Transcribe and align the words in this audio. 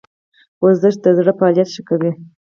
ورزش 0.63 0.95
د 0.99 1.05
زړه 1.17 1.31
فعالیت 1.39 1.69
ښه 1.73 1.81
کوي 1.89 2.11